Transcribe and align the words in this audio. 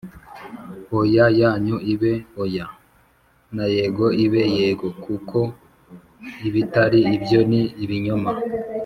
Oya 0.99 1.25
yanyu 1.39 1.77
ibe 1.93 2.13
Oya 2.43 2.65
nay 3.55 3.73
ego 3.85 4.05
ibe 4.25 4.41
yego 4.57 4.87
kuko 5.03 5.39
ibitari 6.47 6.99
ibyo 7.15 7.39
ni 7.49 7.61
ibinyoma 7.85 8.31